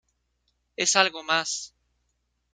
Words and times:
Es 0.77 0.95
algo 0.95 1.21
más! 1.21 1.75